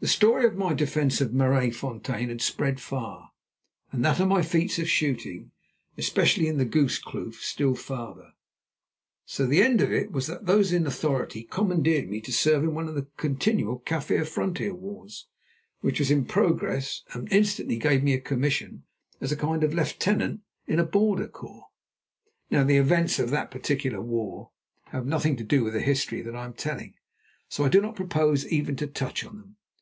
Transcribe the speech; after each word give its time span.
The 0.00 0.06
story 0.06 0.44
of 0.44 0.54
my 0.54 0.74
defence 0.74 1.20
of 1.20 1.32
Maraisfontein 1.34 2.28
had 2.28 2.40
spread 2.40 2.78
far, 2.80 3.32
and 3.90 4.04
that 4.04 4.20
of 4.20 4.28
my 4.28 4.42
feats 4.42 4.78
of 4.78 4.88
shooting, 4.88 5.50
especially 5.96 6.46
in 6.46 6.56
the 6.56 6.64
Goose 6.64 7.00
Kloof, 7.02 7.42
still 7.42 7.74
farther. 7.74 8.32
So 9.26 9.44
the 9.44 9.60
end 9.60 9.80
of 9.80 9.92
it 9.92 10.12
was 10.12 10.28
that 10.28 10.46
those 10.46 10.72
in 10.72 10.86
authority 10.86 11.42
commandeered 11.42 12.08
me 12.08 12.20
to 12.20 12.32
serve 12.32 12.62
in 12.62 12.74
one 12.74 12.86
of 12.86 12.94
the 12.94 13.08
continual 13.16 13.80
Kaffir 13.80 14.24
frontier 14.24 14.72
wars 14.72 15.26
which 15.80 15.98
was 15.98 16.12
in 16.12 16.26
progress, 16.26 17.02
and 17.12 17.26
instantly 17.32 17.76
gave 17.76 18.04
me 18.04 18.14
a 18.14 18.20
commission 18.20 18.84
as 19.20 19.32
a 19.32 19.36
kind 19.36 19.64
of 19.64 19.74
lieutenant 19.74 20.42
in 20.68 20.78
a 20.78 20.84
border 20.86 21.26
corps. 21.26 21.70
Now 22.52 22.62
the 22.62 22.76
events 22.76 23.18
of 23.18 23.30
that 23.30 23.50
particular 23.50 24.00
war 24.00 24.52
have 24.92 25.06
nothing 25.06 25.34
to 25.38 25.44
do 25.44 25.64
with 25.64 25.72
the 25.74 25.80
history 25.80 26.22
that 26.22 26.36
I 26.36 26.44
am 26.44 26.52
telling, 26.54 26.94
so 27.48 27.64
I 27.64 27.68
do 27.68 27.80
not 27.80 27.96
propose 27.96 28.46
even 28.46 28.76
to 28.76 28.86
touch 28.86 29.24
on 29.24 29.38
them. 29.38 29.54